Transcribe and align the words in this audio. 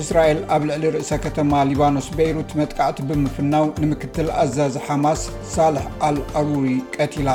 እስራኤል 0.00 0.40
ኣብ 0.54 0.62
ልዕሊ 0.68 0.84
ርእሳ 0.94 1.10
ከተማ 1.24 1.52
ሊባኖስ 1.70 2.08
በይሩት 2.16 2.50
መጥቃዕቲ 2.60 2.98
ብምፍናው 3.08 3.66
ንምክትል 3.84 4.28
ኣዛዝ 4.42 4.74
ሓማስ 4.86 5.22
ሳልሕ 5.54 5.84
ኣልኣሩሪ 6.08 6.66
ቀትላ 6.96 7.28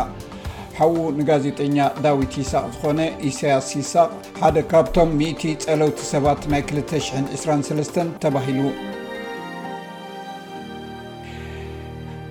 ሓዉ 0.77 0.95
ንጋዜጠኛ 1.19 1.77
ዳዊት 2.05 2.33
ሂሳቅ 2.41 2.63
ዝኾነ 2.75 2.99
ኢሳያስ 3.31 3.69
ሂሳቅ 3.79 4.09
ሓደ 4.39 4.55
ካብቶም 4.73 5.11
1እ 5.29 5.51
ጸለውቲ 5.65 5.99
ሰባት 6.13 6.41
ናይ 6.53 6.63
223 6.71 8.01
ተባሂሉ 8.25 8.61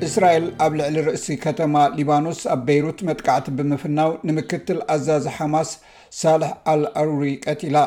እስራኤል 0.06 0.46
ኣብ 0.64 0.72
ልዕሊ 0.78 0.96
ርእሲ 1.06 1.34
ከተማ 1.44 1.74
ሊባኖስ 1.98 2.40
ኣብ 2.54 2.60
በይሩት 2.66 2.98
መጥቃዕቲ 3.08 3.46
ብምፍናው 3.58 4.10
ንምክትል 4.28 4.78
ኣዛዝ 4.94 5.24
ሓማስ 5.36 5.70
ሳልሕ 6.20 6.50
ኣልኣሩሪ 6.72 7.24
ቀቲላ 7.46 7.78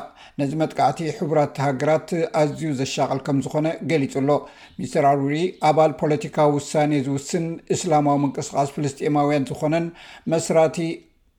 ነዚ 0.41 0.51
መጥቃዕቲ 0.61 0.99
ሕቡራት 1.17 1.59
ሃገራት 1.65 2.09
ኣዝዩ 2.41 2.71
ዘሻቀል 2.79 3.19
ከም 3.27 3.39
ዝኾነ 3.47 3.67
ገሊፁሎ 3.91 4.29
ሚስተር 4.79 5.05
ኣሩሪ 5.13 5.35
ኣባል 5.69 5.93
ፖለቲካዊ 6.01 6.49
ውሳ 6.57 6.73
ዝውስን 7.09 7.45
እስላማዊ 7.75 8.17
ምንቅስቃስ 8.23 8.71
ፍልስጢማውያን 8.77 9.47
ዝኮነን 9.51 9.87
መስራቲ 10.33 10.77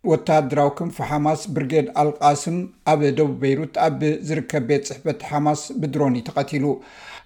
ወታድራዊ 0.08 0.68
ክንፍ 0.76 0.96
ሓማስ 1.08 1.40
ብርጌድ 1.54 1.88
ኣልቃስም 2.00 2.56
ኣብ 2.90 3.00
ደቡብ 3.16 3.34
በይሩት 3.42 3.74
ኣብ 3.86 3.98
ዝርከብ 4.28 4.62
ቤት 4.68 4.84
ፅሕፈት 4.90 5.20
ሓማስ 5.30 5.62
ብድሮኒ 5.80 6.16
ተቀቲሉ 6.28 6.64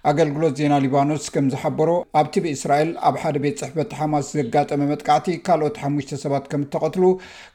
ኣገልግሎት 0.09 0.57
ዜና 0.59 0.73
ሊባኖስ 0.85 1.23
ከም 1.35 1.45
ዝሓበሮ 1.53 1.91
ኣብቲ 2.21 2.35
ብእስራኤል 2.45 2.89
ኣብ 3.09 3.15
ሓደ 3.21 3.37
ቤት 3.45 3.57
ፅሕፈት 3.63 3.93
ሓማስ 3.99 4.27
ዘጋጠመ 4.39 4.81
መጥቃዕቲ 4.91 5.29
ካልኦት 5.47 5.77
ሓሙሽተ 5.83 6.19
ሰባት 6.25 6.45
ከም 6.51 6.65
እተቐትሉ 6.67 7.05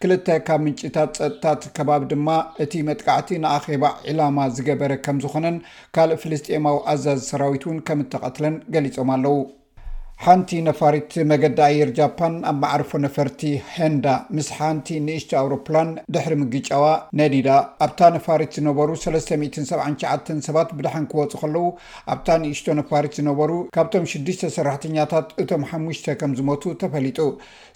ክልተ 0.03 0.27
ካብ 0.49 0.63
ምንጭታት 0.67 1.13
ፀጥታት 1.21 1.65
ከባቢ 1.77 2.05
ድማ 2.15 2.29
እቲ 2.67 2.73
መጥቃዕቲ 2.91 3.31
ንኣኼባ 3.45 3.85
ዕላማ 4.13 4.49
ዝገበረ 4.57 4.95
ከም 5.05 5.19
ዝኮነን 5.27 5.59
ካልእ 5.97 6.21
ፍልስጤማዊ 6.25 6.79
ኣዛዝ 6.95 7.23
ሰራዊት 7.31 7.65
እውን 7.69 7.81
ከም 7.89 8.03
ተቐትለን 8.15 8.57
ገሊፆም 8.77 9.11
ኣለው 9.17 9.37
ሓንቲ 10.25 10.51
ነፋሪት 10.67 11.13
መገዲ 11.31 11.59
ኣየር 11.67 11.91
ጃፓን 11.99 12.35
ኣብ 12.49 12.57
ማዕርፎ 12.63 12.91
ነፈርቲ 13.05 13.43
ሄንዳ 13.75 14.07
ምስ 14.37 14.49
ሓንቲ 14.57 14.89
ንእሽቶ 15.05 15.31
ኣውሮፕላን 15.43 15.91
ድሕሪ 16.15 16.35
ምግጫዋ 16.41 16.83
ነዲዳ 17.21 17.49
ኣብታ 17.85 18.01
ነፋሪት 18.17 18.51
ዝነበሩ 18.57 18.89
379 19.05 20.33
ሰባት 20.49 20.73
ብድሓን 20.79 21.07
ክወፁ 21.13 21.33
ከለዉ 21.43 21.65
ኣብታ 22.15 22.29
ንእሽቶ 22.43 22.67
ነፋሪት 22.81 23.15
ዝነበሩ 23.21 23.51
ካብቶም 23.77 24.05
ሽዱሽተ 24.13 24.51
ሰራሕተኛታት 24.57 25.31
እቶም 25.45 25.65
ሓሙሽተ 25.71 26.07
ከም 26.23 26.35
ዝሞቱ 26.41 26.65
ተፈሊጡ 26.83 27.19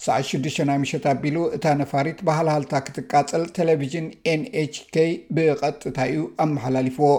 ሳዕ 0.07 0.17
6ዱ 0.33 0.45
ናይ 0.71 0.79
ምሸት 0.83 1.07
ኣቢሉ 1.13 1.39
እታ 1.57 1.65
ነፋሪት 1.81 2.19
ባህልሃልታ 2.29 2.73
ክትቃፀል 2.89 3.45
ቴሌቭዥን 3.57 4.05
ኤን 4.33 4.43
ኤችk 4.65 4.93
ብቐጥታ 5.37 5.97
እዩ 6.13 6.23
ኣመሓላሊፍዎ 6.45 7.09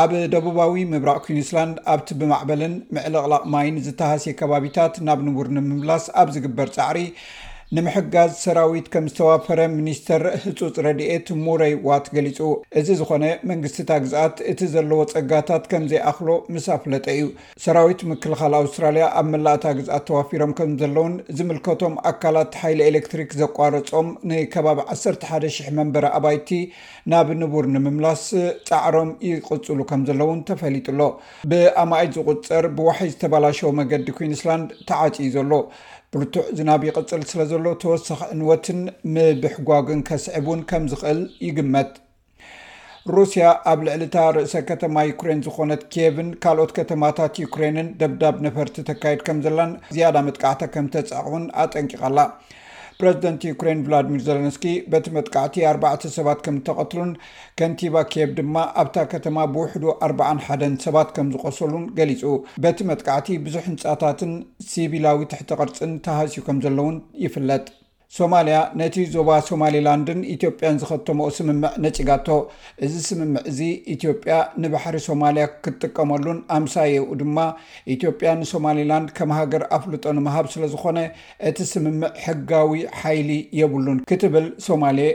ኣብ 0.00 0.12
ደቡባዊ 0.32 0.74
ምብራቅ 0.90 1.18
ኩንስላንድ 1.24 1.74
ኣብቲ 1.92 2.08
ብማዕበልን 2.20 2.74
ምዕሊቕላቕ 2.94 3.42
ማይን 3.54 3.76
ዝተሃስየ 3.86 4.32
ከባቢታት 4.38 4.94
ናብ 5.06 5.20
ንቡር 5.26 5.48
ንምምላስ 5.56 6.04
ኣብ 6.20 6.28
ዝግበር 6.34 6.68
ፃዕሪ 6.76 6.98
ንምሕጋዝ 7.76 8.30
ሰራዊት 8.44 8.86
ከም 8.94 9.04
ዝተዋፈረ 9.10 9.58
ሚኒስተር 9.76 10.22
ህፁፅ 10.42 10.72
ረድኤት 10.86 11.28
ሙረይ 11.44 11.74
ዋት 11.88 12.06
ገሊፁ 12.16 12.38
እዚ 12.78 12.88
ዝኮነ 13.00 13.24
መንግስትታ 13.50 13.90
ግዝኣት 14.04 14.36
እቲ 14.50 14.60
ዘለዎ 14.72 14.98
ፀጋታት 15.12 15.64
ከም 15.70 15.84
ዘይኣኽሎ 15.92 16.28
ምስ 16.54 16.66
ኣፍለጠ 16.74 17.04
እዩ 17.14 17.22
ሰራዊት 17.66 18.02
ምክልኻል 18.10 18.54
ኣውስትራልያ 18.60 19.04
ኣብ 19.20 19.26
መላእታ 19.34 19.64
ግዝኣት 19.78 20.04
ተዋፊሮም 20.10 20.52
ከም 20.58 20.72
ዘለውን 20.82 21.14
ዝምልከቶም 21.38 21.94
ኣካላት 22.10 22.52
ሓይሊ 22.62 22.82
ኤሌክትሪክ 22.90 23.32
ዘቋረፆም 23.42 24.10
ንከባቢ 24.32 24.80
11,000 24.96 25.72
መንበሪ 25.78 26.06
ኣባይቲ 26.18 26.50
ናብ 27.14 27.30
ንቡር 27.40 27.68
ንምምላስ 27.76 28.26
ፃዕሮም 28.72 29.12
ይቕፅሉ 29.30 29.80
ከም 29.92 30.04
ዘለውን 30.10 30.42
ተፈሊጡሎ 30.52 31.00
ብኣማእት 31.52 32.12
ዝቁፅር 32.18 32.66
ብውሐይ 32.76 33.10
ዝተባላሸ 33.14 33.58
መገዲ 33.80 34.06
ኩንስላንድ 34.20 34.68
ተዓፂዩ 34.90 35.30
ዘሎ 35.38 35.52
ብርቱዕ 36.14 36.40
ዝናብ 36.56 36.82
ይቅፅል 36.86 37.20
ስለ 37.28 37.42
ዘሎ 37.50 37.66
ተወሳኺ 37.82 38.18
ዕንወትን 38.32 38.80
ምብሕጓግን 39.12 40.00
ከስዕብ 40.08 40.46
ን 40.58 40.62
ከም 40.70 40.82
ዝኽእል 40.90 41.20
ይግመጥ 41.46 41.90
ሩስያ 43.14 43.44
ኣብ 43.70 43.80
ልዕሊታ 43.86 44.16
ርእሰ 44.36 44.54
ከተማ 44.70 44.96
ዩኩሬን 45.10 45.40
ዝኾነት 45.46 45.82
ኬቭን 45.94 46.28
ካልኦት 46.42 46.72
ከተማታት 46.78 47.40
ዩክሬንን 47.44 47.88
ደብዳብ 48.02 48.36
ነፈርቲ 48.46 48.76
ተካይድ 48.88 49.22
ከም 49.28 49.38
ዘላን 49.46 49.72
ዝያዳ 49.94 50.16
መጥቃዕታ 50.26 50.60
ከም 50.74 50.88
ዝተፀቅውን 50.92 51.46
ኣጠንቂቀላ 51.64 52.18
ረዚደንቲ 53.06 53.42
ዩኩራን 53.50 53.80
ቭላዲሚር 53.86 54.20
ዘለንስ 54.26 54.56
በቲ 54.92 55.06
መጥቃዕቲ 55.16 55.56
ኣርባዕተ 55.70 56.10
ሰባት 56.16 56.40
ከም 56.46 56.56
ዝተቐትሉን 56.62 57.10
ከንቲባ 57.58 57.96
ኬብ 58.12 58.30
ድማ 58.38 58.56
ኣብታ 58.82 58.96
ከተማ 59.14 59.38
ብውሕዱ 59.54 59.84
4 60.08 60.44
ሓደን 60.46 60.76
ሰባት 60.86 61.10
ከም 61.18 61.28
ዝቆሰሉን 61.34 61.84
ገሊፁ 61.98 62.24
በቲ 62.64 62.78
መጥቃዕቲ 62.92 63.28
ብዙሕ 63.46 63.64
ህንፃታትን 63.70 64.34
ሲቪላዊ 64.72 65.20
ትሕተ 65.32 65.50
ቅርፅን 65.62 65.94
ተሃስዩ 66.08 66.44
ከም 66.48 66.60
ዘለውን 66.66 66.98
ይፍለጥ 67.26 67.64
ሶማልያ 68.16 68.56
ነቲ 68.78 68.96
ዞባ 69.12 69.34
ሶማሊላንድን 69.48 70.18
ኢትዮጵያን 70.32 70.78
ዝኸተሞ 70.80 71.20
ስምምዕ 71.36 71.70
ነጭጋቶ 71.84 72.26
እዚ 72.84 72.94
ስምምዕ 73.06 73.42
እዚ 73.50 73.60
ኢትዮጵያ 73.94 74.34
ንባሕሪ 74.62 74.96
ሶማልያ 75.06 75.44
ክትጥቀመሉን 75.66 76.40
ኣምሳየኡ 76.56 77.06
ድማ 77.20 77.38
ኢትዮጵያ 77.94 78.32
ንሶማሊላንድ 78.40 79.10
ከም 79.18 79.32
ሃገር 79.38 79.64
ኣፍልጦ 79.78 80.04
ንምሃብ 80.18 80.48
ስለ 80.54 80.66
ዝኾነ 80.74 80.98
እቲ 81.50 81.58
ስምምዕ 81.72 82.10
ሕጋዊ 82.26 82.82
ሓይሊ 83.00 83.30
የብሉን 83.60 84.00
ክትብል 84.12 84.48
ሶማሌየ 84.68 85.10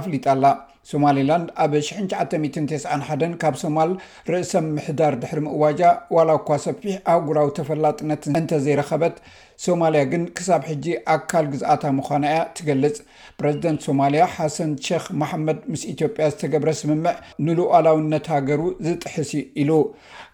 ኣፍሊጣላ 0.00 0.44
ሶማሊላንድ 0.88 1.48
ኣብ 1.62 1.72
6991 1.88 3.34
ካብ 3.40 3.54
ሶማል 3.62 3.90
ርእሰ 4.32 4.52
ምሕዳር 4.74 5.14
ድሕሪ 5.22 5.38
ምእዋጃ 5.46 5.80
ዋላ 6.16 6.30
እኳ 6.38 6.48
ሰፊሕ 6.66 6.94
ኣጉራዊ 7.14 7.48
ተፈላጥነት 7.58 8.22
እንተዘይረኸበት 8.38 9.16
ሶማልያ 9.64 10.02
ግን 10.12 10.22
ክሳብ 10.36 10.62
ሕጂ 10.68 10.84
ኣካል 11.14 11.46
ግዝኣታ 11.52 11.82
ምዃና 11.96 12.24
እያ 12.34 12.38
ትገልጽ 12.58 12.96
ፕረዚደንት 13.40 13.80
ሶማልያ 13.88 14.22
ሓሰን 14.36 14.70
ሸክ 14.86 15.04
ማሓመድ 15.22 15.58
ምስ 15.72 15.82
ኢትዮጵያ 15.92 16.28
ዝተገብረ 16.34 16.70
ስምምዕ 16.80 17.14
ንሉኣላውነት 17.46 18.28
ሃገሩ 18.34 18.62
ዝጥሕሲ 18.86 19.32
ኢሉ 19.64 19.70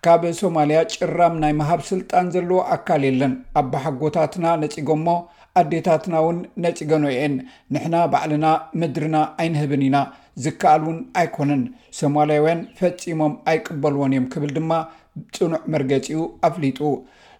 ካብ 0.06 0.22
ሶማልያ 0.42 0.78
ጭራም 0.92 1.34
ናይ 1.44 1.54
ምሃብ 1.60 1.82
ስልጣን 1.90 2.28
ዘለዎ 2.36 2.60
ኣካል 2.76 3.02
የለን 3.08 3.34
ኣብሓጎታትና 3.62 4.46
ነጺጎሞ 4.62 5.06
ኣዴታትና 5.62 6.14
እውን 6.22 6.38
ነፂገንአን 6.66 7.34
ንሕና 7.74 7.96
ባዕልና 8.14 8.46
ምድርና 8.80 9.16
ኣይንህብን 9.42 9.82
ኢና 9.88 9.98
ዝከኣል 10.44 10.80
ውን 10.86 10.98
ኣይኮነን 11.20 11.62
ሶማልያ 11.98 12.38
ውያን 12.44 12.60
ፈፂሞም 12.78 13.34
ኣይቅበልዎን 13.50 14.12
እዮም 14.14 14.26
ክብል 14.32 14.50
ድማ 14.56 14.70
ፅኑዕ 15.36 15.60
መርገፂኡ 15.72 16.19
ኣፍሊጡ 16.48 16.78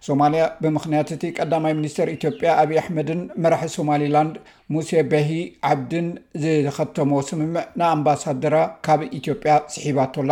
ሶማልያ 0.07 0.43
ብምክንያት 0.63 1.09
እቲ 1.15 1.23
ቀዳማይ 1.39 1.73
ሚኒስተር 1.79 2.07
ኢትዮጵያ 2.15 2.49
ኣብ 2.63 2.71
ኣሕመድን 2.81 3.21
መራሒ 3.43 3.63
ሶማሊላንድ 3.77 4.35
ሙሴ 4.73 4.91
በሂ 5.11 5.31
ዓብድን 5.69 6.07
ዝከተሞ 6.43 7.11
ስምምዕ 7.29 7.65
ንኣምባሳደራ 7.79 8.55
ካብ 8.87 9.01
ኢትዮጵያ 9.19 9.53
ስሒባቶላ 9.75 10.31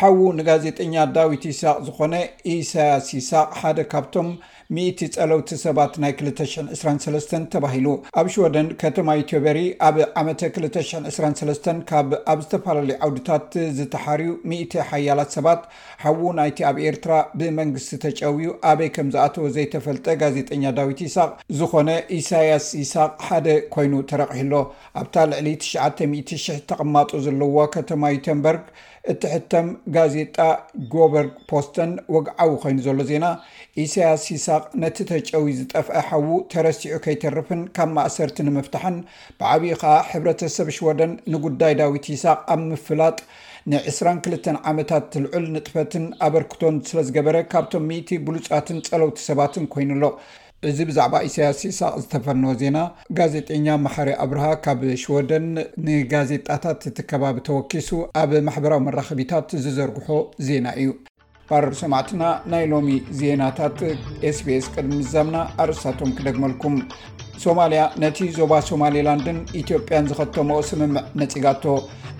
ሓዉ 0.00 0.18
ንጋዜጠኛ 0.38 0.94
ዳዊት 1.14 1.44
ሂስቅ 1.50 1.76
ዝኮነ 1.86 2.14
ኢሳያስ 2.54 3.06
ሂሳቅ 3.16 3.48
ሓደ 3.60 3.78
ካብቶም 3.92 4.28
ሚኢቲ 4.76 4.98
ፀለውቲ 5.12 5.50
ሰባት 5.62 5.92
ናይ 6.02 6.12
223 6.16 7.30
ተባሂሉ 7.52 7.86
ኣብ 8.20 8.26
ሽደን 8.34 8.66
ከተማ 8.82 9.10
ዩትዮበሪ 9.18 9.60
ኣብ 9.86 9.96
ዓመ 10.20 10.26
223 10.42 11.68
ካብ 11.90 12.10
ኣብ 12.32 12.40
ዝተፈላለዩ 12.44 12.96
ዓውድታት 13.06 13.46
ዝተሓርዩ 13.78 14.28
ምእቲ 14.50 14.72
ሓያላት 14.90 15.30
ሰባት 15.36 15.62
ሓዉ 16.04 16.20
ናይቲ 16.40 16.60
ኣብ 16.70 16.78
ኤርትራ 16.88 17.12
ብመንግስቲ 17.40 17.92
ተጨውዩ 18.04 18.50
ኣበይ 18.72 18.90
ከም 18.96 19.08
ዝኣተወ 19.14 19.46
ዘይተፈልጠ 19.56 20.06
ጋዜጠኛ 20.24 20.64
ዳዊት 20.80 21.00
ይስቅ 21.06 21.30
ዝኮነ 21.60 21.88
ኢሳያስ 22.18 22.68
ይስቅ 22.82 23.10
ሓደ 23.28 23.48
ኮይኑ 23.76 23.94
ተረቂሕሎ 24.12 24.54
ኣብታ 25.04 25.16
ልዕሊ 25.32 25.48
90000 25.70 26.62
ተቐማጦ 26.72 27.10
ዘለዎ 27.28 27.56
ከተማ 27.78 28.12
ዩተንበርግ 28.18 28.64
እትሕተም 29.12 29.66
ጋዜጣ 29.96 30.36
ጎበር 30.92 31.26
ፖስተን 31.50 31.90
ወግዓዊ 32.14 32.50
ኮይኑ 32.62 32.78
ዘሎ 32.86 32.98
ዜና 33.10 33.26
ኢሳያስ 33.82 34.24
ሳ 34.44 34.48
ነቲ 34.82 34.98
ተጨዊ 35.10 35.46
ዝጠፍአ 35.58 36.00
ሓዉ 36.08 36.28
ተረሲዑ 36.52 36.94
ከይተርፍን 37.04 37.60
ካብ 37.76 37.90
ማእሰርቲ 37.96 38.38
ንምፍታሕን 38.48 38.96
ብዓብዪ 39.40 39.72
ከዓ 39.82 39.94
ሕብረተሰብ 40.10 40.68
ሽወደን 40.76 41.12
ንጉዳይ 41.34 41.74
ዳዊት 41.80 42.06
ይስቅ 42.14 42.38
ኣብ 42.54 42.60
ምፍላጥ 42.72 43.18
ን 43.70 43.80
22ልተ 43.92 44.44
ዓመታት 44.70 45.04
ትልዑል 45.14 45.46
ንጥፈትን 45.54 46.04
ኣበርክቶን 46.26 46.76
ስለ 46.90 46.98
ዝገበረ 47.08 47.36
ካብቶም 47.54 47.84
ሚእቲ 47.90 48.10
ብሉፃትን 48.28 48.78
ፀለውቲ 48.90 49.18
ሰባትን 49.28 49.64
ኮይኑሎ 49.74 50.04
እዚ 50.68 50.78
ብዛዕባ 50.88 51.14
ኢሳያስ 51.26 51.58
ይስቅ 51.66 51.92
ዝተፈንዎ 52.04 52.52
ዜና 52.62 52.78
ጋዜጠኛ 53.18 53.66
ማሕር 53.84 54.08
ኣብርሃ 54.24 54.46
ካብ 54.64 54.80
ሽወደን 55.02 55.46
ንጋዜጣታት 55.88 56.82
እቲ 56.90 56.98
ከባቢ 57.12 57.38
ተወኪሱ 57.50 57.90
ኣብ 58.22 58.32
ማሕበራዊ 58.48 58.82
መራከቢታት 58.88 59.52
ዝዘርግሖ 59.66 60.08
ዜና 60.48 60.66
እዩ 60.82 60.88
ባር 61.50 61.64
ሰማዕትና 61.80 62.22
ናይ 62.52 62.64
ሎሚ 62.70 62.88
ዜናታት 63.18 63.78
sps 64.36 64.64
ቅድሚ 64.74 64.90
ምዛምና 65.02 65.36
ኣርእስቶም 65.62 66.10
ክደግመልኩም 66.18 66.74
ሶማሊያ 67.44 67.82
ነቲ 68.02 68.18
ዞባ 68.38 68.52
ሶማሌላንድን 68.70 69.38
ኢትዮጵያን 69.60 70.08
ዝኸተሞ 70.10 70.50
ስምምዕ 70.70 70.90
ነፂጋቶ 71.20 71.64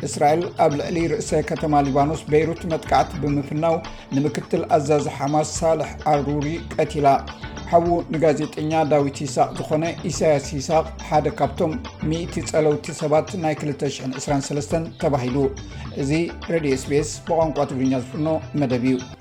እስራኤል 0.07 0.43
ኣብ 0.65 0.73
ልዕሊ 0.79 0.99
ርእሰ 1.13 1.31
ከተማ 1.51 1.75
ሊባኖስ 1.87 2.21
በይሩት 2.31 2.61
መጥቃዓቲ 2.73 3.13
ብምፍናው 3.23 3.75
ንምክትል 4.17 4.63
ኣዛዝ 4.77 5.07
ሓማስ 5.17 5.49
ሳልሕ 5.61 5.91
ኣሩሪ 6.13 6.47
ቀቲላ 6.77 7.09
ሓዉ 7.73 7.87
ንጋዜጠኛ 8.15 8.71
ዳዊት 8.93 9.17
ሂሳቅ 9.25 9.49
ዝኾነ 9.59 9.83
ኢሳያስ 10.11 10.47
ሂሳቅ 10.57 10.87
ሓደ 11.09 11.27
ካብቶም 11.41 11.75
1 12.21 12.39
ፀለውቲ 12.53 12.87
ሰባት 13.03 13.31
ናይ 13.45 13.57
223 13.67 14.79
ተባሂሉ 15.05 15.37
እዚ 16.05 16.13
ሬድዮ 16.55 16.75
sps 16.85 17.11
ብቋንቋ 17.29 17.59
ትግርኛ 17.73 17.95
ዝፍኖ 18.05 18.31
መደብ 18.63 18.85
እዩ 18.93 19.17